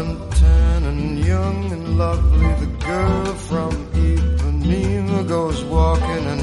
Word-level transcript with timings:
and 0.00 0.32
tan 0.32 0.84
and 0.84 1.18
young 1.24 1.72
and 1.72 1.98
lovely. 1.98 2.50
The 2.62 2.70
girl 2.86 3.34
from 3.48 3.72
Ipanema 4.08 5.26
goes 5.28 5.64
walking 5.64 6.24
and 6.32 6.42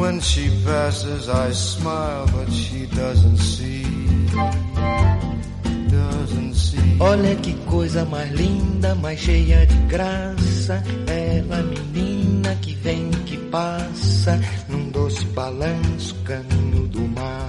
when 0.00 0.20
she 0.20 0.44
passes 0.64 1.28
I 1.28 1.50
smile 1.52 2.26
but 2.34 2.48
she 2.52 2.86
doesn't 2.86 3.38
see. 3.38 3.84
Doesn't 5.88 6.54
see. 6.54 6.96
Olha 7.00 7.34
que 7.36 7.54
coisa 7.66 8.04
mais 8.04 8.30
linda, 8.32 8.94
mais 8.94 9.18
cheia 9.20 9.66
de 9.66 9.76
graça. 9.86 10.82
Ela, 11.06 11.62
menina 11.62 12.54
que 12.56 12.74
vem, 12.74 13.10
que 13.26 13.36
passa, 13.50 14.40
num 14.68 14.88
doce 14.90 15.24
balanço, 15.26 16.14
caminho 16.24 16.86
do 16.88 17.02
mar. 17.08 17.45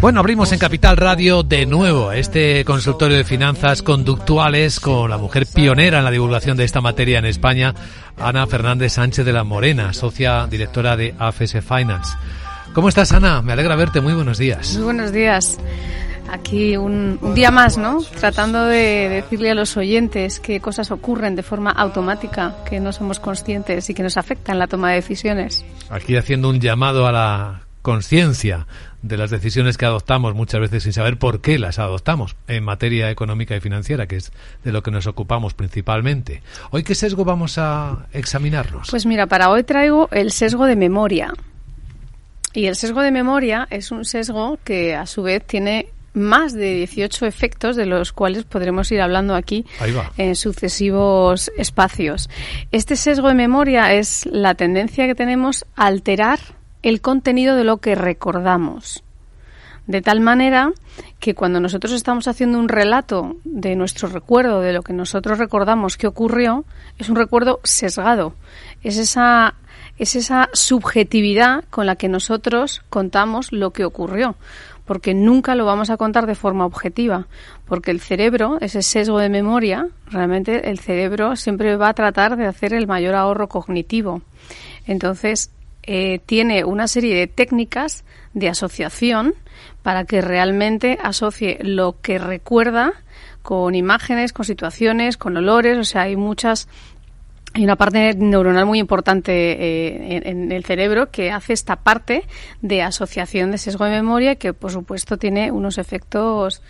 Bueno, 0.00 0.20
abrimos 0.20 0.52
en 0.52 0.58
Capital 0.58 0.96
Radio 0.98 1.42
de 1.42 1.64
nuevo 1.64 2.12
este 2.12 2.64
consultorio 2.64 3.16
de 3.16 3.24
finanzas 3.24 3.82
conductuales 3.82 4.78
con 4.78 5.08
la 5.08 5.16
mujer 5.16 5.46
pionera 5.46 5.98
en 5.98 6.04
la 6.04 6.10
divulgación 6.10 6.56
de 6.56 6.64
esta 6.64 6.82
materia 6.82 7.18
en 7.18 7.24
España, 7.24 7.74
Ana 8.18 8.46
Fernández 8.46 8.92
Sánchez 8.92 9.24
de 9.24 9.32
la 9.32 9.42
Morena, 9.42 9.94
socia 9.94 10.46
directora 10.48 10.96
de 10.96 11.14
AFS 11.18 11.64
Finance. 11.66 12.14
¿Cómo 12.74 12.90
estás, 12.90 13.12
Ana? 13.12 13.40
Me 13.40 13.54
alegra 13.54 13.74
verte. 13.74 14.02
Muy 14.02 14.12
buenos 14.12 14.36
días. 14.36 14.74
Muy 14.74 14.84
buenos 14.84 15.12
días. 15.12 15.58
Aquí 16.30 16.76
un, 16.76 17.18
un, 17.22 17.34
día 17.34 17.50
más, 17.50 17.78
¿no? 17.78 18.02
Tratando 18.02 18.66
de 18.66 19.08
decirle 19.08 19.50
a 19.50 19.54
los 19.54 19.78
oyentes 19.78 20.40
qué 20.40 20.60
cosas 20.60 20.90
ocurren 20.90 21.36
de 21.36 21.42
forma 21.42 21.70
automática, 21.70 22.56
que 22.68 22.80
no 22.80 22.92
somos 22.92 23.18
conscientes 23.18 23.88
y 23.88 23.94
que 23.94 24.02
nos 24.02 24.18
afectan 24.18 24.58
la 24.58 24.66
toma 24.66 24.90
de 24.90 24.96
decisiones. 24.96 25.64
Aquí 25.88 26.16
haciendo 26.16 26.50
un 26.50 26.60
llamado 26.60 27.06
a 27.06 27.12
la 27.12 27.66
conciencia 27.86 28.66
de 29.08 29.16
las 29.16 29.30
decisiones 29.30 29.78
que 29.78 29.86
adoptamos 29.86 30.34
muchas 30.34 30.60
veces 30.60 30.82
sin 30.82 30.92
saber 30.92 31.18
por 31.18 31.40
qué 31.40 31.58
las 31.58 31.78
adoptamos 31.78 32.36
en 32.48 32.64
materia 32.64 33.10
económica 33.10 33.56
y 33.56 33.60
financiera, 33.60 34.06
que 34.06 34.16
es 34.16 34.32
de 34.64 34.72
lo 34.72 34.82
que 34.82 34.90
nos 34.90 35.06
ocupamos 35.06 35.54
principalmente. 35.54 36.42
Hoy, 36.70 36.82
¿qué 36.82 36.94
sesgo 36.94 37.24
vamos 37.24 37.58
a 37.58 38.06
examinarnos? 38.12 38.90
Pues 38.90 39.06
mira, 39.06 39.26
para 39.26 39.50
hoy 39.50 39.64
traigo 39.64 40.08
el 40.12 40.32
sesgo 40.32 40.66
de 40.66 40.76
memoria. 40.76 41.32
Y 42.52 42.66
el 42.66 42.76
sesgo 42.76 43.02
de 43.02 43.10
memoria 43.10 43.68
es 43.70 43.90
un 43.90 44.04
sesgo 44.04 44.58
que 44.64 44.94
a 44.94 45.06
su 45.06 45.22
vez 45.22 45.46
tiene 45.46 45.88
más 46.14 46.54
de 46.54 46.74
18 46.76 47.26
efectos 47.26 47.76
de 47.76 47.84
los 47.84 48.12
cuales 48.12 48.44
podremos 48.44 48.90
ir 48.90 49.02
hablando 49.02 49.34
aquí 49.34 49.66
en 50.16 50.34
sucesivos 50.34 51.52
espacios. 51.58 52.30
Este 52.72 52.96
sesgo 52.96 53.28
de 53.28 53.34
memoria 53.34 53.92
es 53.92 54.24
la 54.24 54.54
tendencia 54.54 55.06
que 55.06 55.14
tenemos 55.14 55.66
a 55.76 55.86
alterar 55.86 56.40
el 56.88 57.00
contenido 57.00 57.56
de 57.56 57.64
lo 57.64 57.78
que 57.78 57.96
recordamos. 57.96 59.02
De 59.88 60.02
tal 60.02 60.20
manera 60.20 60.70
que 61.18 61.34
cuando 61.34 61.58
nosotros 61.58 61.92
estamos 61.92 62.28
haciendo 62.28 62.60
un 62.60 62.68
relato 62.68 63.36
de 63.42 63.74
nuestro 63.74 64.08
recuerdo, 64.08 64.60
de 64.60 64.72
lo 64.72 64.82
que 64.82 64.92
nosotros 64.92 65.38
recordamos 65.38 65.96
que 65.96 66.06
ocurrió, 66.06 66.64
es 66.96 67.08
un 67.08 67.16
recuerdo 67.16 67.58
sesgado. 67.64 68.34
Es 68.84 68.98
esa, 68.98 69.54
es 69.98 70.14
esa 70.14 70.48
subjetividad 70.52 71.64
con 71.70 71.86
la 71.86 71.96
que 71.96 72.08
nosotros 72.08 72.82
contamos 72.88 73.50
lo 73.50 73.72
que 73.72 73.84
ocurrió 73.84 74.36
porque 74.84 75.14
nunca 75.14 75.56
lo 75.56 75.66
vamos 75.66 75.90
a 75.90 75.96
contar 75.96 76.26
de 76.26 76.36
forma 76.36 76.64
objetiva, 76.64 77.26
porque 77.66 77.90
el 77.90 77.98
cerebro, 77.98 78.58
ese 78.60 78.82
sesgo 78.82 79.18
de 79.18 79.28
memoria, 79.28 79.88
realmente 80.06 80.70
el 80.70 80.78
cerebro 80.78 81.34
siempre 81.34 81.76
va 81.76 81.88
a 81.88 81.94
tratar 81.94 82.36
de 82.36 82.46
hacer 82.46 82.72
el 82.72 82.86
mayor 82.86 83.16
ahorro 83.16 83.48
cognitivo. 83.48 84.22
Entonces, 84.86 85.50
eh, 85.86 86.20
tiene 86.26 86.64
una 86.64 86.88
serie 86.88 87.14
de 87.14 87.26
técnicas 87.26 88.04
de 88.34 88.48
asociación 88.48 89.34
para 89.82 90.04
que 90.04 90.20
realmente 90.20 90.98
asocie 91.02 91.58
lo 91.62 92.00
que 92.00 92.18
recuerda 92.18 92.92
con 93.42 93.74
imágenes, 93.74 94.32
con 94.32 94.44
situaciones, 94.44 95.16
con 95.16 95.36
olores, 95.36 95.78
o 95.78 95.84
sea, 95.84 96.02
hay 96.02 96.16
muchas 96.16 96.68
hay 97.56 97.64
una 97.64 97.76
parte 97.76 98.14
neuronal 98.14 98.66
muy 98.66 98.78
importante 98.78 99.32
eh, 99.32 100.20
en, 100.26 100.52
el 100.52 100.64
cerebro 100.64 101.10
que 101.10 101.30
hace 101.30 101.54
esta 101.54 101.76
parte 101.76 102.24
de 102.60 102.82
asociación 102.82 103.50
de 103.50 103.56
sesgo 103.56 103.86
de 103.86 103.92
memoria 103.92 104.34
que, 104.34 104.52
por 104.52 104.72
supuesto, 104.72 105.16
tiene 105.16 105.50
unos 105.50 105.78
efectos 105.78 106.60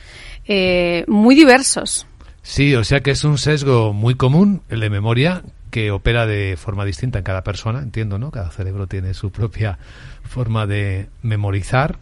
eh, 0.47 1.05
muy 1.09 1.35
diversos. 1.35 2.07
Sí, 2.43 2.77
o 2.77 2.85
sea 2.85 3.01
que 3.01 3.11
es 3.11 3.25
un 3.25 3.37
sesgo 3.37 3.93
muy 3.93 4.15
común, 4.15 4.63
el 4.69 4.79
de 4.79 4.89
memoria, 4.89 5.43
que 5.77 5.91
opera 5.91 6.25
de 6.25 6.57
forma 6.57 6.87
distinta 6.87 7.19
en 7.19 7.25
cada 7.25 7.45
persona, 7.45 7.81
entiendo, 7.81 8.19
¿no? 8.19 8.31
Cada 8.31 8.51
cerebro 8.51 8.87
tiene 8.87 9.13
su 9.13 9.31
propia 9.31 9.77
forma 10.23 10.67
de 10.67 11.11
memorizar 11.21 11.99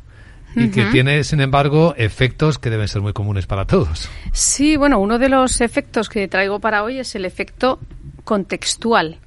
y 0.54 0.68
que 0.68 0.84
tiene, 0.92 1.24
sin 1.24 1.40
embargo, 1.40 1.92
efectos 1.96 2.60
que 2.60 2.70
deben 2.70 2.86
ser 2.86 3.02
muy 3.02 3.12
comunes 3.12 3.48
para 3.48 3.64
todos. 3.64 4.08
Sí, 4.30 4.76
bueno, 4.76 5.00
uno 5.00 5.18
de 5.18 5.28
los 5.28 5.60
efectos 5.60 6.08
que 6.08 6.28
traigo 6.28 6.60
para 6.60 6.84
hoy 6.84 7.00
es 7.00 7.16
el 7.16 7.24
efecto 7.24 7.80
contextual. 8.22 9.18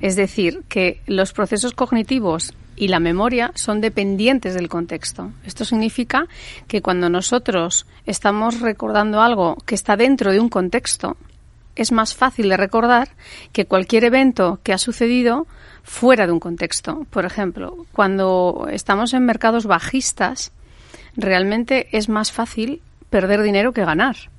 Es 0.00 0.16
decir, 0.16 0.64
que 0.68 1.00
los 1.06 1.32
procesos 1.32 1.72
cognitivos 1.72 2.54
y 2.74 2.88
la 2.88 2.98
memoria 2.98 3.52
son 3.54 3.80
dependientes 3.80 4.54
del 4.54 4.68
contexto. 4.68 5.30
Esto 5.46 5.64
significa 5.64 6.26
que 6.66 6.82
cuando 6.82 7.08
nosotros 7.08 7.86
estamos 8.04 8.60
recordando 8.62 9.22
algo 9.22 9.58
que 9.64 9.76
está 9.76 9.96
dentro 9.96 10.32
de 10.32 10.40
un 10.40 10.48
contexto, 10.48 11.16
es 11.76 11.92
más 11.92 12.14
fácil 12.14 12.48
de 12.48 12.56
recordar 12.56 13.10
que 13.52 13.66
cualquier 13.66 14.04
evento 14.04 14.60
que 14.62 14.72
ha 14.72 14.78
sucedido 14.78 15.46
fuera 15.82 16.26
de 16.26 16.32
un 16.32 16.40
contexto. 16.40 17.06
Por 17.10 17.24
ejemplo, 17.24 17.86
cuando 17.92 18.68
estamos 18.70 19.14
en 19.14 19.24
mercados 19.24 19.66
bajistas, 19.66 20.52
realmente 21.16 21.88
es 21.92 22.08
más 22.08 22.32
fácil 22.32 22.82
perder 23.10 23.42
dinero 23.42 23.72
que 23.72 23.84
ganar 23.84 24.31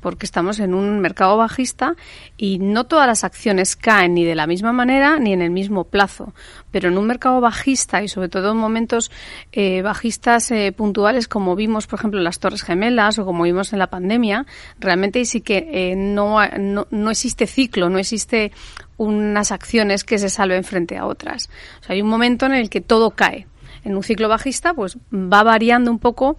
porque 0.00 0.26
estamos 0.26 0.58
en 0.60 0.74
un 0.74 1.00
mercado 1.00 1.36
bajista 1.36 1.94
y 2.36 2.58
no 2.58 2.84
todas 2.84 3.06
las 3.06 3.24
acciones 3.24 3.76
caen 3.76 4.14
ni 4.14 4.24
de 4.24 4.34
la 4.34 4.46
misma 4.46 4.72
manera 4.72 5.18
ni 5.18 5.32
en 5.32 5.42
el 5.42 5.50
mismo 5.50 5.84
plazo. 5.84 6.32
Pero 6.70 6.88
en 6.88 6.98
un 6.98 7.06
mercado 7.06 7.40
bajista 7.40 8.02
y 8.02 8.08
sobre 8.08 8.28
todo 8.28 8.52
en 8.52 8.56
momentos 8.56 9.10
eh, 9.52 9.82
bajistas 9.82 10.50
eh, 10.50 10.72
puntuales 10.72 11.28
como 11.28 11.56
vimos, 11.56 11.86
por 11.86 11.98
ejemplo, 11.98 12.18
en 12.18 12.24
las 12.24 12.38
Torres 12.38 12.62
Gemelas 12.62 13.18
o 13.18 13.24
como 13.24 13.44
vimos 13.44 13.72
en 13.72 13.78
la 13.78 13.88
pandemia, 13.88 14.46
realmente 14.78 15.24
sí 15.24 15.40
que 15.40 15.68
eh, 15.72 15.96
no, 15.96 16.38
no, 16.58 16.86
no 16.90 17.10
existe 17.10 17.46
ciclo, 17.46 17.88
no 17.88 17.98
existe 17.98 18.52
unas 18.96 19.50
acciones 19.50 20.04
que 20.04 20.18
se 20.18 20.28
salven 20.28 20.62
frente 20.62 20.98
a 20.98 21.06
otras. 21.06 21.48
Hay 21.88 22.02
un 22.02 22.08
momento 22.08 22.46
en 22.46 22.52
el 22.52 22.68
que 22.68 22.80
todo 22.80 23.10
cae. 23.10 23.46
En 23.82 23.96
un 23.96 24.02
ciclo 24.02 24.28
bajista, 24.28 24.74
pues 24.74 24.98
va 25.10 25.42
variando 25.42 25.90
un 25.90 25.98
poco 25.98 26.36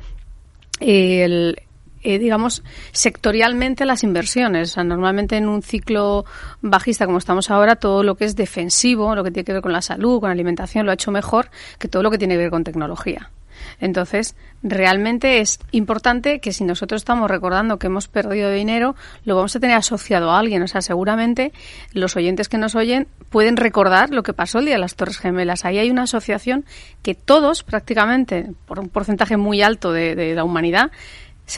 el, 0.79 1.59
eh, 2.03 2.19
digamos, 2.19 2.63
sectorialmente 2.91 3.85
las 3.85 4.03
inversiones. 4.03 4.71
O 4.71 4.73
sea, 4.75 4.83
normalmente 4.83 5.37
en 5.37 5.47
un 5.47 5.61
ciclo 5.61 6.25
bajista 6.61 7.05
como 7.05 7.17
estamos 7.17 7.49
ahora, 7.49 7.75
todo 7.75 8.03
lo 8.03 8.15
que 8.15 8.25
es 8.25 8.35
defensivo, 8.35 9.15
lo 9.15 9.23
que 9.23 9.31
tiene 9.31 9.45
que 9.45 9.53
ver 9.53 9.61
con 9.61 9.73
la 9.73 9.81
salud, 9.81 10.19
con 10.19 10.29
la 10.29 10.33
alimentación, 10.33 10.85
lo 10.85 10.91
ha 10.91 10.95
hecho 10.95 11.11
mejor 11.11 11.49
que 11.79 11.87
todo 11.87 12.03
lo 12.03 12.11
que 12.11 12.17
tiene 12.17 12.35
que 12.35 12.39
ver 12.39 12.49
con 12.49 12.63
tecnología. 12.63 13.31
Entonces, 13.79 14.35
realmente 14.63 15.39
es 15.39 15.59
importante 15.71 16.39
que 16.39 16.53
si 16.53 16.63
nosotros 16.63 17.01
estamos 17.01 17.29
recordando 17.29 17.79
que 17.79 17.87
hemos 17.87 18.07
perdido 18.07 18.51
dinero, 18.51 18.95
lo 19.25 19.35
vamos 19.35 19.55
a 19.55 19.59
tener 19.59 19.75
asociado 19.75 20.31
a 20.31 20.39
alguien. 20.39 20.61
O 20.63 20.67
sea, 20.67 20.81
seguramente 20.81 21.51
los 21.93 22.15
oyentes 22.15 22.49
que 22.49 22.57
nos 22.57 22.75
oyen 22.75 23.07
pueden 23.29 23.57
recordar 23.57 24.11
lo 24.11 24.23
que 24.23 24.33
pasó 24.33 24.59
el 24.59 24.65
día 24.65 24.75
de 24.75 24.81
las 24.81 24.95
Torres 24.95 25.17
Gemelas. 25.17 25.65
Ahí 25.65 25.79
hay 25.79 25.89
una 25.89 26.03
asociación 26.03 26.65
que 27.01 27.15
todos, 27.15 27.63
prácticamente, 27.63 28.51
por 28.65 28.79
un 28.79 28.89
porcentaje 28.89 29.37
muy 29.37 29.61
alto 29.61 29.91
de, 29.91 30.15
de 30.15 30.35
la 30.35 30.43
humanidad, 30.43 30.91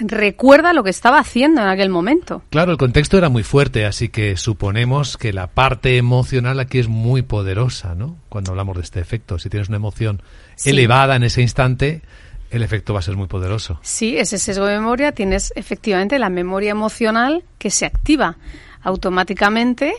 recuerda 0.01 0.73
lo 0.73 0.83
que 0.83 0.89
estaba 0.89 1.19
haciendo 1.19 1.61
en 1.61 1.67
aquel 1.67 1.89
momento. 1.89 2.43
Claro, 2.49 2.71
el 2.71 2.77
contexto 2.77 3.17
era 3.17 3.29
muy 3.29 3.43
fuerte, 3.43 3.85
así 3.85 4.09
que 4.09 4.37
suponemos 4.37 5.17
que 5.17 5.33
la 5.33 5.47
parte 5.47 5.97
emocional 5.97 6.59
aquí 6.59 6.79
es 6.79 6.87
muy 6.87 7.21
poderosa, 7.21 7.95
¿no? 7.95 8.17
Cuando 8.29 8.51
hablamos 8.51 8.77
de 8.77 8.83
este 8.83 8.99
efecto, 8.99 9.39
si 9.39 9.49
tienes 9.49 9.69
una 9.69 9.77
emoción 9.77 10.21
elevada 10.65 11.15
en 11.15 11.23
ese 11.23 11.41
instante, 11.41 12.01
el 12.49 12.61
efecto 12.61 12.93
va 12.93 12.99
a 12.99 13.03
ser 13.03 13.15
muy 13.15 13.27
poderoso. 13.27 13.79
Sí, 13.81 14.17
ese 14.17 14.37
sesgo 14.37 14.65
de 14.65 14.75
memoria 14.75 15.11
tienes 15.11 15.51
efectivamente 15.55 16.19
la 16.19 16.29
memoria 16.29 16.71
emocional 16.71 17.43
que 17.57 17.71
se 17.71 17.85
activa 17.85 18.37
automáticamente 18.83 19.93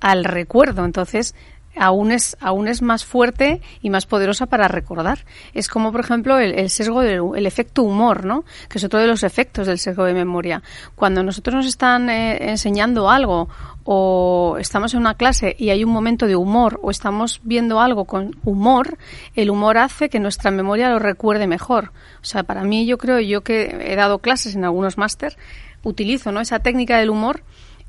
al 0.00 0.24
recuerdo. 0.24 0.84
Entonces, 0.84 1.34
aún 1.76 2.12
es, 2.12 2.36
aún 2.40 2.68
es 2.68 2.82
más 2.82 3.04
fuerte 3.04 3.60
y 3.82 3.90
más 3.90 4.06
poderosa 4.06 4.46
para 4.46 4.68
recordar. 4.68 5.24
Es 5.54 5.68
como, 5.68 5.92
por 5.92 6.00
ejemplo, 6.00 6.38
el, 6.38 6.70
sesgo 6.70 7.00
del 7.00 7.22
el 7.36 7.46
efecto 7.46 7.82
humor, 7.82 8.24
¿no? 8.24 8.44
Que 8.68 8.78
es 8.78 8.84
otro 8.84 8.98
de 8.98 9.06
los 9.06 9.22
efectos 9.22 9.66
del 9.66 9.78
sesgo 9.78 10.04
de 10.04 10.14
memoria. 10.14 10.62
Cuando 10.94 11.22
nosotros 11.22 11.54
nos 11.54 11.66
están 11.66 12.10
eh, 12.10 12.50
enseñando 12.50 13.10
algo 13.10 13.48
o 13.84 14.56
estamos 14.58 14.94
en 14.94 15.00
una 15.00 15.14
clase 15.14 15.54
y 15.58 15.70
hay 15.70 15.84
un 15.84 15.92
momento 15.92 16.26
de 16.26 16.36
humor 16.36 16.80
o 16.82 16.90
estamos 16.90 17.40
viendo 17.44 17.80
algo 17.80 18.04
con 18.04 18.36
humor, 18.44 18.98
el 19.34 19.50
humor 19.50 19.78
hace 19.78 20.08
que 20.08 20.18
nuestra 20.18 20.50
memoria 20.50 20.90
lo 20.90 20.98
recuerde 20.98 21.46
mejor. 21.46 21.92
O 22.20 22.24
sea, 22.24 22.42
para 22.42 22.64
mí 22.64 22.86
yo 22.86 22.98
creo, 22.98 23.20
yo 23.20 23.42
que 23.42 23.92
he 23.92 23.96
dado 23.96 24.18
clases 24.18 24.56
en 24.56 24.64
algunos 24.64 24.98
máster, 24.98 25.36
utilizo 25.82 26.32
¿no? 26.32 26.40
esa 26.40 26.58
técnica 26.58 26.98
del 26.98 27.10
humor 27.10 27.42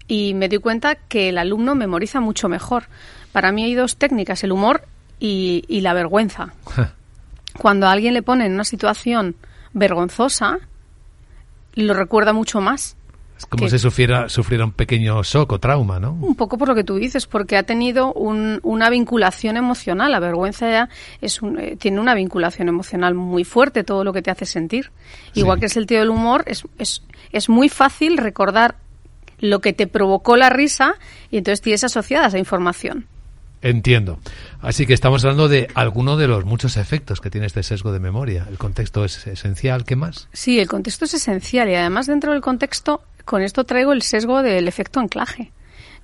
y 0.08 0.34
me 0.34 0.48
doy 0.50 0.60
cuenta 0.60 0.96
que 0.96 1.30
el 1.30 1.38
alumno 1.38 1.76
memoriza 1.76 2.20
mucho 2.20 2.48
mejor. 2.48 2.86
Para 3.32 3.52
mí 3.52 3.64
hay 3.64 3.76
dos 3.76 3.98
técnicas, 3.98 4.44
el 4.44 4.52
humor 4.52 4.88
y, 5.20 5.82
la 5.82 5.94
vergüenza. 5.94 6.54
Cuando 7.58 7.88
a 7.88 7.92
alguien 7.92 8.14
le 8.14 8.22
pone 8.22 8.46
en 8.46 8.54
una 8.54 8.64
situación 8.64 9.36
vergonzosa, 9.74 10.60
lo 11.76 11.94
recuerda 11.94 12.34
mucho 12.34 12.62
más. 12.62 12.96
Es 13.38 13.46
como 13.46 13.70
si 13.70 13.78
sufriera, 13.78 14.30
sufriera 14.30 14.66
un 14.66 14.72
pequeño 14.72 15.22
shock 15.22 15.52
o 15.52 15.60
trauma, 15.60 16.00
¿no? 16.00 16.14
Un 16.14 16.36
poco 16.36 16.58
por 16.58 16.68
lo 16.68 16.74
que 16.74 16.84
tú 16.84 16.96
dices, 16.96 17.28
porque 17.28 17.56
ha 17.56 17.64
tenido 17.64 18.12
una 18.14 18.90
vinculación 18.90 19.58
emocional. 19.58 20.12
La 20.12 20.20
vergüenza 20.20 20.70
ya 20.70 20.90
es 21.22 21.40
eh, 21.60 21.78
tiene 21.80 22.00
una 22.00 22.16
vinculación 22.16 22.68
emocional 22.68 23.14
muy 23.14 23.44
fuerte, 23.44 23.84
todo 23.84 24.04
lo 24.04 24.12
que 24.12 24.24
te 24.24 24.32
hace 24.32 24.48
sentir. 24.48 24.92
Igual 25.36 25.60
que 25.60 25.66
el 25.66 25.72
sentido 25.72 26.02
del 26.02 26.10
humor, 26.10 26.44
es, 26.48 26.64
es, 26.80 27.04
es 27.32 27.48
muy 27.48 27.70
fácil 27.70 28.18
recordar 28.18 28.78
lo 29.40 29.62
que 29.62 29.72
te 29.72 29.86
provocó 29.86 30.36
la 30.36 30.50
risa 30.50 30.96
y 31.30 31.38
entonces 31.38 31.62
tienes 31.62 31.84
asociada 31.84 32.28
esa 32.28 32.40
información. 32.40 33.06
Entiendo. 33.68 34.18
Así 34.62 34.86
que 34.86 34.94
estamos 34.94 35.26
hablando 35.26 35.50
de 35.50 35.68
alguno 35.74 36.16
de 36.16 36.30
los 36.30 36.46
muchos 36.46 36.78
efectos 36.78 37.20
que 37.20 37.30
tiene 37.30 37.48
este 37.48 37.64
sesgo 37.64 37.92
de 37.92 38.00
memoria. 38.00 38.48
El 38.50 38.58
contexto 38.58 39.04
es 39.04 39.28
esencial. 39.28 39.84
¿Qué 39.84 39.98
más? 39.98 40.30
Sí, 40.32 40.58
el 40.62 40.70
contexto 40.70 41.04
es 41.04 41.16
esencial 41.16 41.68
y 41.68 41.76
además 41.76 42.08
dentro 42.08 42.32
del 42.32 42.40
contexto, 42.40 43.02
con 43.26 43.42
esto 43.42 43.66
traigo 43.66 43.92
el 43.92 44.04
sesgo 44.04 44.42
del 44.42 44.70
efecto 44.70 45.02
anclaje. 45.02 45.52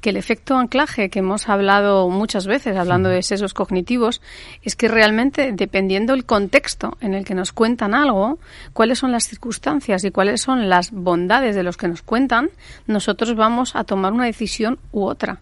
Que 0.02 0.10
el 0.10 0.18
efecto 0.18 0.58
anclaje 0.58 1.10
que 1.10 1.20
hemos 1.20 1.48
hablado 1.48 2.10
muchas 2.10 2.48
veces, 2.48 2.76
hablando 2.76 3.08
de 3.08 3.24
sesgos 3.24 3.54
cognitivos, 3.54 4.22
es 4.62 4.76
que 4.76 4.90
realmente, 4.90 5.54
dependiendo 5.54 6.12
del 6.12 6.26
contexto 6.26 6.98
en 7.00 7.14
el 7.14 7.24
que 7.24 7.34
nos 7.34 7.54
cuentan 7.54 7.94
algo, 7.94 8.40
cuáles 8.74 9.00
son 9.00 9.14
las 9.14 9.30
circunstancias 9.30 10.04
y 10.04 10.12
cuáles 10.12 10.42
son 10.42 10.68
las 10.68 10.92
bondades 10.92 11.56
de 11.56 11.64
los 11.64 11.78
que 11.78 11.88
nos 11.88 12.02
cuentan, 12.02 12.50
nosotros 12.88 13.38
vamos 13.38 13.78
a 13.78 13.86
tomar 13.86 14.12
una 14.12 14.26
decisión 14.26 14.80
u 14.92 15.06
otra. 15.06 15.40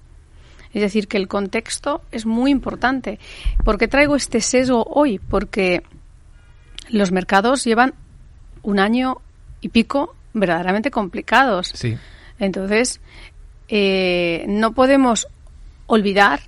Es 0.74 0.82
decir, 0.82 1.08
que 1.08 1.18
el 1.18 1.28
contexto 1.28 2.02
es 2.12 2.26
muy 2.26 2.52
importante. 2.52 3.20
¿Por 3.64 3.78
qué 3.78 3.88
traigo 3.88 4.16
este 4.16 4.42
sesgo 4.42 4.84
hoy? 4.84 5.20
Porque 5.20 5.84
los 6.90 7.12
mercados 7.12 7.64
llevan 7.64 7.94
un 8.64 8.80
año 8.80 9.18
y 9.60 9.70
pico 9.70 10.16
verdaderamente 10.34 10.92
complicados. 10.92 11.72
Sí. 11.74 11.98
Entonces, 12.40 13.02
eh, 13.68 14.46
no 14.48 14.74
podemos 14.74 15.28
olvidar 15.88 16.42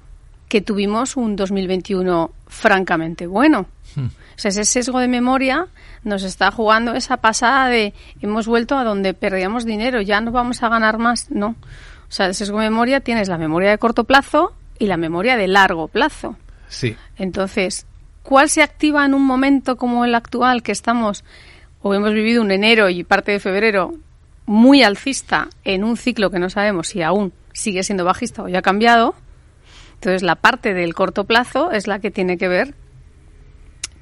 que 0.47 0.61
tuvimos 0.61 1.17
un 1.17 1.35
2021 1.35 2.31
francamente 2.47 3.27
bueno. 3.27 3.67
Hmm. 3.95 4.05
O 4.05 4.37
sea, 4.37 4.49
ese 4.49 4.65
sesgo 4.65 4.99
de 4.99 5.07
memoria 5.07 5.67
nos 6.03 6.23
está 6.23 6.51
jugando 6.51 6.93
esa 6.93 7.17
pasada 7.17 7.69
de 7.69 7.93
hemos 8.21 8.47
vuelto 8.47 8.77
a 8.77 8.83
donde 8.83 9.13
perdíamos 9.13 9.65
dinero, 9.65 10.01
ya 10.01 10.21
no 10.21 10.31
vamos 10.31 10.63
a 10.63 10.69
ganar 10.69 10.97
más. 10.97 11.29
No. 11.31 11.55
O 12.13 12.15
sea, 12.15 12.27
el 12.27 12.35
sesgo 12.35 12.59
de 12.59 12.69
memoria 12.69 12.99
tienes 12.99 13.27
la 13.27 13.39
memoria 13.39 13.71
de 13.71 13.79
corto 13.79 14.03
plazo 14.03 14.53
y 14.77 14.85
la 14.85 14.97
memoria 14.97 15.35
de 15.35 15.47
largo 15.47 15.87
plazo. 15.87 16.37
Sí. 16.67 16.95
Entonces, 17.17 17.87
¿cuál 18.21 18.49
se 18.49 18.61
activa 18.61 19.03
en 19.03 19.15
un 19.15 19.25
momento 19.25 19.77
como 19.77 20.05
el 20.05 20.13
actual 20.13 20.61
que 20.61 20.71
estamos 20.71 21.23
o 21.81 21.95
hemos 21.95 22.13
vivido 22.13 22.43
un 22.43 22.51
enero 22.51 22.87
y 22.91 23.03
parte 23.03 23.31
de 23.31 23.39
febrero 23.39 23.95
muy 24.45 24.83
alcista 24.83 25.47
en 25.63 25.83
un 25.83 25.97
ciclo 25.97 26.29
que 26.29 26.37
no 26.37 26.51
sabemos 26.51 26.89
si 26.89 27.01
aún 27.01 27.33
sigue 27.51 27.81
siendo 27.81 28.05
bajista 28.05 28.43
o 28.43 28.47
ya 28.47 28.59
ha 28.59 28.61
cambiado? 28.61 29.15
Entonces, 29.95 30.21
la 30.21 30.35
parte 30.35 30.75
del 30.75 30.93
corto 30.93 31.23
plazo 31.23 31.71
es 31.71 31.87
la 31.87 31.97
que 31.97 32.11
tiene 32.11 32.37
que 32.37 32.47
ver 32.47 32.75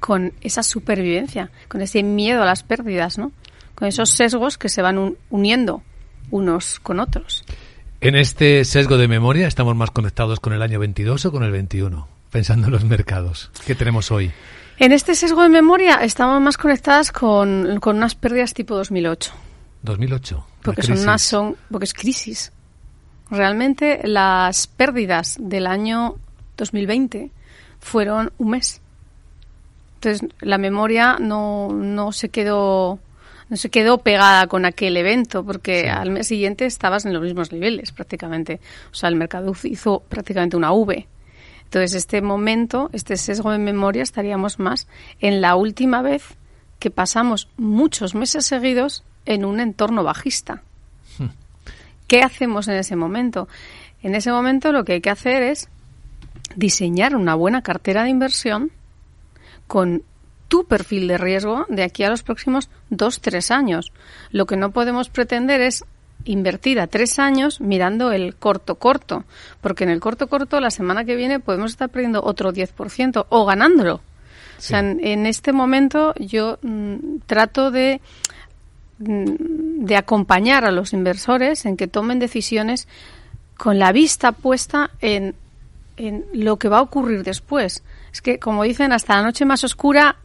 con 0.00 0.34
esa 0.42 0.62
supervivencia, 0.62 1.50
con 1.68 1.80
ese 1.80 2.02
miedo 2.02 2.42
a 2.42 2.44
las 2.44 2.62
pérdidas, 2.62 3.16
¿no? 3.16 3.32
Con 3.74 3.88
esos 3.88 4.10
sesgos 4.10 4.58
que 4.58 4.68
se 4.68 4.82
van 4.82 5.16
uniendo 5.30 5.82
unos 6.30 6.78
con 6.78 7.00
otros. 7.00 7.42
En 8.02 8.16
este 8.16 8.64
sesgo 8.64 8.96
de 8.96 9.06
memoria 9.06 9.46
estamos 9.46 9.76
más 9.76 9.92
conectados 9.92 10.40
con 10.40 10.52
el 10.52 10.60
año 10.62 10.80
22 10.80 11.24
o 11.24 11.30
con 11.30 11.44
el 11.44 11.52
21, 11.52 12.08
pensando 12.32 12.66
en 12.66 12.72
los 12.72 12.84
mercados. 12.84 13.52
¿Qué 13.64 13.76
tenemos 13.76 14.10
hoy? 14.10 14.32
En 14.78 14.90
este 14.90 15.14
sesgo 15.14 15.44
de 15.44 15.48
memoria 15.48 16.02
estamos 16.02 16.40
más 16.40 16.56
conectadas 16.56 17.12
con, 17.12 17.78
unas 17.80 18.16
pérdidas 18.16 18.54
tipo 18.54 18.74
2008. 18.74 19.32
2008. 19.82 20.46
Porque 20.62 20.82
son 20.82 20.98
unas 20.98 21.22
son 21.22 21.56
porque 21.70 21.84
es 21.84 21.94
crisis. 21.94 22.50
Realmente 23.30 24.00
las 24.02 24.66
pérdidas 24.66 25.36
del 25.38 25.68
año 25.68 26.16
2020 26.56 27.30
fueron 27.78 28.32
un 28.36 28.50
mes. 28.50 28.80
Entonces 29.94 30.28
la 30.40 30.58
memoria 30.58 31.18
no, 31.20 31.68
no 31.72 32.10
se 32.10 32.30
quedó 32.30 32.98
no 33.52 33.58
se 33.58 33.68
quedó 33.68 33.98
pegada 33.98 34.46
con 34.46 34.64
aquel 34.64 34.96
evento, 34.96 35.44
porque 35.44 35.90
al 35.90 36.10
mes 36.10 36.26
siguiente 36.26 36.64
estabas 36.64 37.04
en 37.04 37.12
los 37.12 37.20
mismos 37.20 37.52
niveles 37.52 37.92
prácticamente. 37.92 38.60
O 38.90 38.94
sea, 38.94 39.10
el 39.10 39.16
mercado 39.16 39.52
hizo 39.64 40.02
prácticamente 40.08 40.56
una 40.56 40.72
V. 40.72 41.06
Entonces, 41.64 41.92
este 41.92 42.22
momento, 42.22 42.88
este 42.94 43.18
sesgo 43.18 43.50
de 43.50 43.58
memoria, 43.58 44.02
estaríamos 44.02 44.58
más 44.58 44.88
en 45.20 45.42
la 45.42 45.54
última 45.54 46.00
vez 46.00 46.24
que 46.78 46.90
pasamos 46.90 47.46
muchos 47.58 48.14
meses 48.14 48.46
seguidos 48.46 49.04
en 49.26 49.44
un 49.44 49.60
entorno 49.60 50.02
bajista. 50.02 50.62
Hmm. 51.18 51.26
¿Qué 52.06 52.22
hacemos 52.22 52.68
en 52.68 52.76
ese 52.76 52.96
momento? 52.96 53.48
En 54.02 54.14
ese 54.14 54.32
momento 54.32 54.72
lo 54.72 54.86
que 54.86 54.94
hay 54.94 55.00
que 55.02 55.10
hacer 55.10 55.42
es 55.42 55.68
diseñar 56.56 57.14
una 57.14 57.34
buena 57.34 57.60
cartera 57.60 58.04
de 58.04 58.08
inversión 58.08 58.72
con 59.66 60.04
tu 60.52 60.64
perfil 60.66 61.08
de 61.08 61.16
riesgo 61.16 61.64
de 61.70 61.82
aquí 61.82 62.04
a 62.04 62.10
los 62.10 62.22
próximos 62.22 62.68
dos, 62.90 63.22
tres 63.22 63.50
años. 63.50 63.90
Lo 64.32 64.44
que 64.44 64.58
no 64.58 64.70
podemos 64.70 65.08
pretender 65.08 65.62
es 65.62 65.82
invertir 66.26 66.78
a 66.78 66.88
tres 66.88 67.18
años 67.18 67.62
mirando 67.62 68.12
el 68.12 68.34
corto 68.34 68.74
corto, 68.74 69.24
porque 69.62 69.84
en 69.84 69.88
el 69.88 70.00
corto 70.00 70.26
corto 70.26 70.60
la 70.60 70.70
semana 70.70 71.06
que 71.06 71.16
viene 71.16 71.40
podemos 71.40 71.70
estar 71.70 71.88
perdiendo 71.88 72.22
otro 72.22 72.52
10% 72.52 73.24
o 73.30 73.46
ganándolo. 73.46 73.94
O 73.94 74.60
sea, 74.60 74.80
en, 74.80 75.24
este 75.24 75.54
momento 75.54 76.12
yo 76.16 76.58
mm, 76.60 77.20
trato 77.24 77.70
de, 77.70 78.02
mm, 78.98 79.86
de 79.86 79.96
acompañar 79.96 80.66
a 80.66 80.70
los 80.70 80.92
inversores 80.92 81.64
en 81.64 81.78
que 81.78 81.88
tomen 81.88 82.18
decisiones 82.18 82.88
con 83.56 83.78
la 83.78 83.90
vista 83.92 84.32
puesta 84.32 84.90
en, 85.00 85.34
en 85.96 86.26
lo 86.34 86.58
que 86.58 86.68
va 86.68 86.80
a 86.80 86.82
ocurrir 86.82 87.22
después. 87.24 87.82
Es 88.12 88.20
que, 88.20 88.38
como 88.38 88.64
dicen, 88.64 88.92
hasta 88.92 89.16
la 89.16 89.22
noche 89.22 89.46
más 89.46 89.64
oscura 89.64 90.18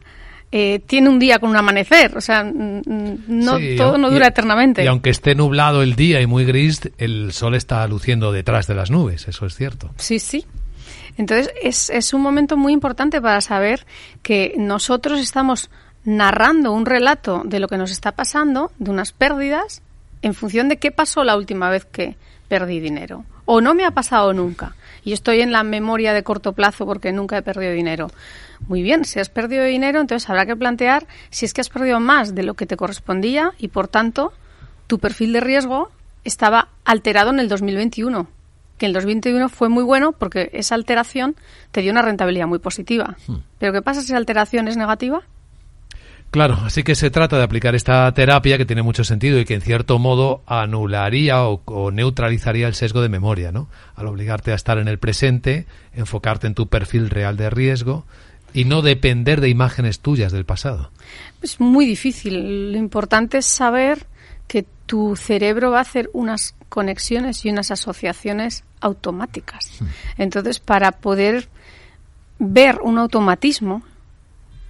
eh, 0.50 0.80
tiene 0.86 1.08
un 1.08 1.18
día 1.18 1.38
con 1.38 1.50
un 1.50 1.56
amanecer, 1.56 2.16
o 2.16 2.20
sea, 2.20 2.42
no 2.42 3.58
todo 3.76 3.98
no 3.98 4.10
dura 4.10 4.28
eternamente. 4.28 4.82
Y 4.82 4.86
aunque 4.86 5.10
esté 5.10 5.34
nublado 5.34 5.82
el 5.82 5.94
día 5.94 6.20
y 6.20 6.26
muy 6.26 6.44
gris, 6.44 6.80
el 6.98 7.32
sol 7.32 7.54
está 7.54 7.86
luciendo 7.86 8.32
detrás 8.32 8.66
de 8.66 8.74
las 8.74 8.90
nubes, 8.90 9.28
eso 9.28 9.44
es 9.46 9.54
cierto. 9.54 9.90
Sí, 9.96 10.18
sí. 10.18 10.46
Entonces 11.18 11.52
es, 11.62 11.90
es 11.90 12.14
un 12.14 12.22
momento 12.22 12.56
muy 12.56 12.72
importante 12.72 13.20
para 13.20 13.40
saber 13.40 13.86
que 14.22 14.54
nosotros 14.56 15.20
estamos 15.20 15.68
narrando 16.04 16.72
un 16.72 16.86
relato 16.86 17.42
de 17.44 17.60
lo 17.60 17.68
que 17.68 17.76
nos 17.76 17.90
está 17.90 18.12
pasando, 18.12 18.72
de 18.78 18.90
unas 18.90 19.12
pérdidas, 19.12 19.82
en 20.22 20.32
función 20.32 20.68
de 20.68 20.78
qué 20.78 20.90
pasó 20.90 21.24
la 21.24 21.36
última 21.36 21.68
vez 21.68 21.84
que 21.84 22.16
perdí 22.48 22.80
dinero. 22.80 23.24
O 23.44 23.60
no 23.60 23.74
me 23.74 23.84
ha 23.84 23.90
pasado 23.90 24.32
nunca. 24.32 24.74
Y 25.04 25.12
estoy 25.12 25.40
en 25.40 25.52
la 25.52 25.62
memoria 25.62 26.12
de 26.12 26.22
corto 26.22 26.52
plazo 26.52 26.86
porque 26.86 27.12
nunca 27.12 27.38
he 27.38 27.42
perdido 27.42 27.72
dinero. 27.72 28.10
Muy 28.66 28.82
bien, 28.82 29.04
si 29.04 29.20
has 29.20 29.28
perdido 29.28 29.64
dinero, 29.64 30.00
entonces 30.00 30.28
habrá 30.28 30.46
que 30.46 30.56
plantear 30.56 31.06
si 31.30 31.44
es 31.44 31.54
que 31.54 31.60
has 31.60 31.68
perdido 31.68 32.00
más 32.00 32.34
de 32.34 32.42
lo 32.42 32.54
que 32.54 32.66
te 32.66 32.76
correspondía 32.76 33.52
y, 33.58 33.68
por 33.68 33.88
tanto, 33.88 34.32
tu 34.86 34.98
perfil 34.98 35.32
de 35.32 35.40
riesgo 35.40 35.90
estaba 36.24 36.68
alterado 36.84 37.30
en 37.30 37.40
el 37.40 37.48
2021 37.48 38.28
que 38.78 38.86
el 38.86 38.92
2021 38.92 39.48
fue 39.48 39.68
muy 39.68 39.82
bueno 39.82 40.12
porque 40.12 40.50
esa 40.52 40.76
alteración 40.76 41.36
te 41.72 41.82
dio 41.82 41.90
una 41.90 42.00
rentabilidad 42.00 42.46
muy 42.46 42.60
positiva. 42.60 43.16
Hmm. 43.26 43.38
Pero 43.58 43.72
¿qué 43.72 43.82
pasa 43.82 44.00
si 44.00 44.06
esa 44.06 44.16
alteración 44.16 44.68
es 44.68 44.76
negativa? 44.76 45.22
Claro, 46.30 46.58
así 46.64 46.82
que 46.82 46.94
se 46.94 47.10
trata 47.10 47.38
de 47.38 47.44
aplicar 47.44 47.74
esta 47.74 48.12
terapia 48.12 48.58
que 48.58 48.66
tiene 48.66 48.82
mucho 48.82 49.02
sentido 49.02 49.38
y 49.38 49.46
que 49.46 49.54
en 49.54 49.62
cierto 49.62 49.98
modo 49.98 50.42
anularía 50.46 51.42
o, 51.44 51.62
o, 51.64 51.90
neutralizaría 51.90 52.68
el 52.68 52.74
sesgo 52.74 53.00
de 53.00 53.08
memoria, 53.08 53.50
¿no? 53.50 53.68
Al 53.96 54.08
obligarte 54.08 54.52
a 54.52 54.54
estar 54.54 54.78
en 54.78 54.88
el 54.88 54.98
presente, 54.98 55.66
enfocarte 55.94 56.46
en 56.46 56.54
tu 56.54 56.66
perfil 56.66 57.08
real 57.08 57.38
de 57.38 57.48
riesgo, 57.48 58.04
y 58.52 58.64
no 58.64 58.82
depender 58.82 59.40
de 59.40 59.48
imágenes 59.48 60.00
tuyas 60.00 60.32
del 60.32 60.44
pasado. 60.44 60.90
Es 61.42 61.60
muy 61.60 61.86
difícil. 61.86 62.72
Lo 62.72 62.78
importante 62.78 63.38
es 63.38 63.46
saber 63.46 64.06
que 64.46 64.64
tu 64.86 65.16
cerebro 65.16 65.70
va 65.70 65.78
a 65.78 65.82
hacer 65.82 66.10
unas 66.12 66.54
conexiones 66.68 67.44
y 67.44 67.50
unas 67.50 67.70
asociaciones 67.70 68.64
automáticas. 68.80 69.70
Hmm. 69.80 69.86
Entonces, 70.16 70.60
para 70.60 70.92
poder 70.92 71.48
ver 72.38 72.80
un 72.82 72.98
automatismo, 72.98 73.82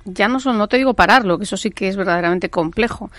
ya 0.05 0.29
no 0.29 0.41
solo, 0.41 0.59
no 0.59 0.69
te 0.69 0.77
digo 0.77 0.95
pararlo, 0.95 1.39
que 1.39 1.45
eso 1.45 1.57
sí 1.57 1.71
que 1.71 1.89
es 1.89 1.97
verdaderamente 1.97 2.51
complejo. 2.51 3.11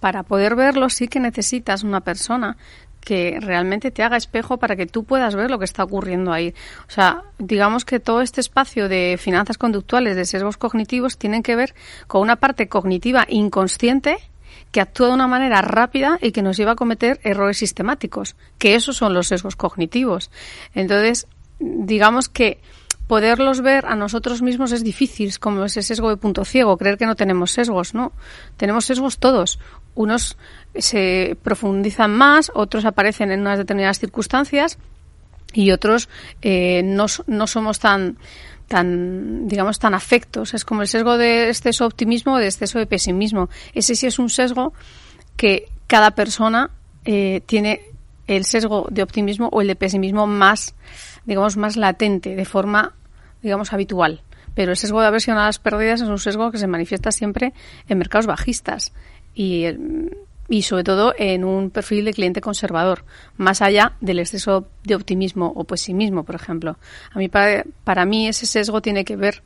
Para 0.00 0.22
poder 0.22 0.54
verlo 0.54 0.88
sí 0.90 1.08
que 1.08 1.20
necesitas 1.20 1.82
una 1.82 2.00
persona 2.00 2.56
que 3.06 3.38
realmente 3.40 3.92
te 3.92 4.02
haga 4.02 4.16
espejo 4.16 4.56
para 4.56 4.74
que 4.74 4.86
tú 4.86 5.04
puedas 5.04 5.36
ver 5.36 5.48
lo 5.48 5.60
que 5.60 5.64
está 5.64 5.84
ocurriendo 5.84 6.32
ahí. 6.32 6.54
O 6.88 6.90
sea, 6.90 7.22
digamos 7.38 7.84
que 7.84 8.00
todo 8.00 8.20
este 8.20 8.40
espacio 8.40 8.88
de 8.88 9.16
finanzas 9.16 9.58
conductuales, 9.58 10.16
de 10.16 10.24
sesgos 10.24 10.56
cognitivos, 10.56 11.16
tienen 11.16 11.44
que 11.44 11.54
ver 11.54 11.72
con 12.08 12.20
una 12.20 12.34
parte 12.34 12.68
cognitiva 12.68 13.24
inconsciente 13.28 14.18
que 14.72 14.80
actúa 14.80 15.06
de 15.06 15.14
una 15.14 15.28
manera 15.28 15.62
rápida 15.62 16.18
y 16.20 16.32
que 16.32 16.42
nos 16.42 16.56
lleva 16.56 16.72
a 16.72 16.76
cometer 16.76 17.20
errores 17.22 17.58
sistemáticos, 17.58 18.34
que 18.58 18.74
esos 18.74 18.96
son 18.96 19.14
los 19.14 19.28
sesgos 19.28 19.54
cognitivos. 19.54 20.32
Entonces, 20.74 21.28
digamos 21.60 22.28
que 22.28 22.58
poderlos 23.06 23.60
ver 23.60 23.86
a 23.86 23.94
nosotros 23.94 24.42
mismos 24.42 24.72
es 24.72 24.82
difícil, 24.82 25.38
como 25.38 25.64
ese 25.64 25.82
sesgo 25.82 26.10
de 26.10 26.16
punto 26.16 26.44
ciego, 26.44 26.76
creer 26.76 26.98
que 26.98 27.06
no 27.06 27.14
tenemos 27.14 27.52
sesgos, 27.52 27.94
¿no? 27.94 28.12
Tenemos 28.56 28.84
sesgos 28.84 29.18
todos. 29.18 29.58
Unos 29.94 30.36
se 30.74 31.36
profundizan 31.42 32.10
más, 32.16 32.50
otros 32.54 32.84
aparecen 32.84 33.30
en 33.30 33.40
unas 33.40 33.58
determinadas 33.58 33.98
circunstancias 33.98 34.78
y 35.52 35.70
otros 35.70 36.08
eh, 36.42 36.82
no, 36.84 37.06
no 37.26 37.46
somos 37.46 37.78
tan 37.78 38.18
tan, 38.68 39.46
digamos, 39.46 39.78
tan 39.78 39.94
afectos. 39.94 40.52
Es 40.54 40.64
como 40.64 40.82
el 40.82 40.88
sesgo 40.88 41.16
de 41.16 41.48
exceso 41.48 41.84
de 41.84 41.86
optimismo 41.86 42.34
o 42.34 42.38
de 42.38 42.46
exceso 42.46 42.80
de 42.80 42.86
pesimismo. 42.86 43.48
Ese 43.74 43.94
sí 43.94 44.06
es 44.06 44.18
un 44.18 44.28
sesgo 44.28 44.72
que 45.36 45.68
cada 45.86 46.10
persona 46.12 46.70
eh, 47.04 47.42
tiene 47.46 47.82
el 48.26 48.44
sesgo 48.44 48.88
de 48.90 49.02
optimismo 49.02 49.48
o 49.52 49.60
el 49.60 49.68
de 49.68 49.76
pesimismo 49.76 50.26
más, 50.26 50.74
digamos, 51.26 51.56
más 51.56 51.76
latente, 51.76 52.34
de 52.34 52.44
forma, 52.44 52.94
digamos, 53.42 53.72
habitual. 53.72 54.22
Pero 54.54 54.70
el 54.70 54.76
sesgo 54.76 55.00
de 55.00 55.08
aversión 55.08 55.36
a 55.36 55.44
las 55.44 55.58
pérdidas 55.58 56.00
es 56.00 56.08
un 56.08 56.18
sesgo 56.18 56.50
que 56.50 56.58
se 56.58 56.66
manifiesta 56.66 57.12
siempre 57.12 57.52
en 57.88 57.98
mercados 57.98 58.26
bajistas 58.26 58.92
y, 59.34 59.66
y 60.48 60.62
sobre 60.62 60.84
todo 60.84 61.14
en 61.18 61.44
un 61.44 61.70
perfil 61.70 62.06
de 62.06 62.14
cliente 62.14 62.40
conservador, 62.40 63.04
más 63.36 63.60
allá 63.60 63.92
del 64.00 64.18
exceso 64.18 64.66
de 64.84 64.94
optimismo 64.94 65.52
o 65.54 65.64
pesimismo, 65.64 66.24
por 66.24 66.36
ejemplo. 66.36 66.78
A 67.12 67.18
mí, 67.18 67.28
para, 67.28 67.64
para 67.84 68.06
mí, 68.06 68.28
ese 68.28 68.46
sesgo 68.46 68.80
tiene 68.80 69.04
que 69.04 69.16
ver 69.16 69.42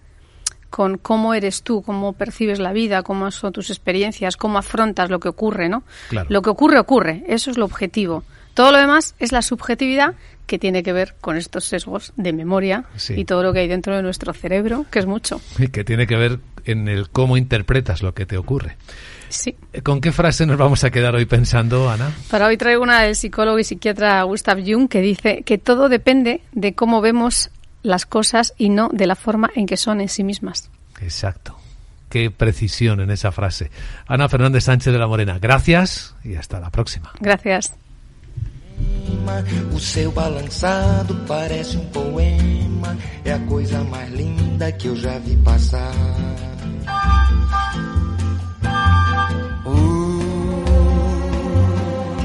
con 0.68 0.98
cómo 0.98 1.34
eres 1.34 1.62
tú, 1.62 1.82
cómo 1.82 2.12
percibes 2.12 2.60
la 2.60 2.72
vida, 2.72 3.02
cómo 3.02 3.30
son 3.32 3.52
tus 3.52 3.70
experiencias, 3.70 4.36
cómo 4.36 4.58
afrontas 4.58 5.10
lo 5.10 5.18
que 5.18 5.28
ocurre, 5.28 5.68
¿no? 5.68 5.82
Lo 6.28 6.42
que 6.42 6.50
ocurre, 6.50 6.78
ocurre. 6.78 7.24
Eso 7.26 7.50
es 7.50 7.58
lo 7.58 7.64
objetivo. 7.64 8.22
Todo 8.54 8.72
lo 8.72 8.78
demás 8.78 9.14
es 9.18 9.32
la 9.32 9.42
subjetividad 9.42 10.14
que 10.50 10.58
tiene 10.58 10.82
que 10.82 10.92
ver 10.92 11.14
con 11.20 11.36
estos 11.36 11.64
sesgos 11.64 12.12
de 12.16 12.32
memoria 12.32 12.84
y 13.08 13.24
todo 13.24 13.44
lo 13.44 13.52
que 13.52 13.60
hay 13.60 13.68
dentro 13.68 13.94
de 13.94 14.02
nuestro 14.02 14.32
cerebro, 14.32 14.84
que 14.90 14.98
es 14.98 15.06
mucho. 15.06 15.40
Y 15.60 15.68
que 15.68 15.84
tiene 15.84 16.08
que 16.08 16.16
ver 16.16 16.40
en 16.64 16.88
el 16.88 17.08
cómo 17.08 17.36
interpretas 17.36 18.02
lo 18.02 18.14
que 18.14 18.26
te 18.26 18.36
ocurre. 18.36 18.76
Sí. 19.28 19.54
¿Con 19.84 20.00
qué 20.00 20.10
frase 20.10 20.46
nos 20.46 20.58
vamos 20.58 20.82
a 20.82 20.90
quedar 20.90 21.14
hoy 21.14 21.24
pensando, 21.24 21.88
Ana? 21.88 22.10
Para 22.32 22.48
hoy 22.48 22.56
traigo 22.56 22.82
una 22.82 23.00
del 23.02 23.14
psicólogo 23.14 23.60
y 23.60 23.64
psiquiatra 23.64 24.20
Gustav 24.24 24.58
Jung 24.58 24.88
que 24.88 25.00
dice 25.00 25.44
que 25.44 25.56
todo 25.56 25.88
depende 25.88 26.40
de 26.50 26.74
cómo 26.74 27.00
vemos 27.00 27.50
las 27.84 28.04
cosas 28.04 28.52
y 28.58 28.70
no 28.70 28.90
de 28.92 29.06
la 29.06 29.14
forma 29.14 29.50
en 29.54 29.66
que 29.66 29.76
son 29.76 30.00
en 30.00 30.08
sí 30.08 30.24
mismas. 30.24 30.68
Exacto. 31.00 31.56
Qué 32.08 32.32
precisión 32.32 32.98
en 32.98 33.12
esa 33.12 33.30
frase. 33.30 33.70
Ana 34.08 34.28
Fernández 34.28 34.64
Sánchez 34.64 34.92
de 34.92 34.98
la 34.98 35.06
Morena, 35.06 35.38
gracias 35.38 36.16
y 36.24 36.34
hasta 36.34 36.58
la 36.58 36.70
próxima. 36.70 37.12
Gracias. 37.20 37.72
O 39.72 39.78
seu 39.78 40.12
balançado 40.12 41.14
parece 41.26 41.76
um 41.76 41.84
poema, 41.86 42.96
é 43.24 43.32
a 43.32 43.38
coisa 43.40 43.82
mais 43.84 44.10
linda 44.12 44.70
que 44.72 44.88
eu 44.88 44.96
já 44.96 45.18
vi 45.18 45.36
passar. 45.36 45.94
Ooh, 49.66 50.64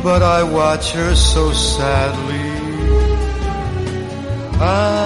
but 0.04 0.22
I 0.22 0.44
watch 0.44 0.96
her 0.98 1.16
so 1.16 1.54
sadly. 1.54 2.56
Ah, 4.60 5.06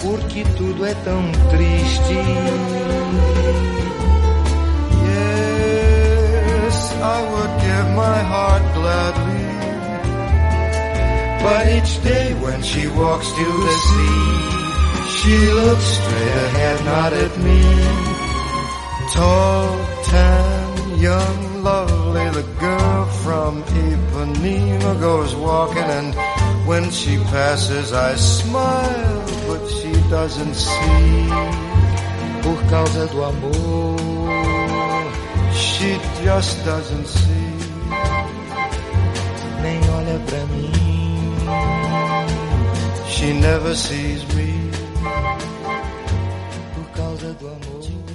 porque 0.00 0.44
tudo 0.56 0.86
é 0.86 0.94
tão 0.94 1.32
triste. 1.50 2.81
But 11.42 11.66
each 11.76 12.02
day 12.04 12.34
when 12.34 12.62
she 12.62 12.86
walks 12.86 13.28
to 13.38 13.46
the 13.66 13.74
sea, 13.88 14.32
she 15.16 15.36
looks 15.52 15.84
straight 15.98 16.36
ahead, 16.46 16.84
not 16.84 17.12
at 17.12 17.34
me. 17.46 17.62
Tall, 19.12 19.78
tan, 20.04 20.98
young, 21.00 21.62
lovely, 21.64 22.30
the 22.30 22.46
girl 22.60 23.06
from 23.24 23.62
Ipanema 23.64 25.00
goes 25.00 25.34
walking 25.34 25.82
and 25.98 26.14
when 26.68 26.90
she 26.90 27.16
passes 27.34 27.92
I 27.92 28.14
smile, 28.14 29.24
but 29.48 29.66
she 29.68 29.92
doesn't 30.10 30.54
see. 30.54 31.28
Por 32.42 32.58
causa 32.70 33.06
do 33.08 33.22
amor, 33.22 33.98
She 35.54 35.98
just 36.24 36.64
doesn't 36.64 37.06
see. 37.06 37.52
nem 39.62 39.80
olha 39.96 40.18
pra 40.26 40.46
mim. 40.46 40.91
She 43.08 43.32
never 43.34 43.74
sees 43.74 44.22
me. 44.34 44.70
Por 46.74 46.84
causa 46.96 47.32
do 47.34 47.48
amor. 47.48 48.11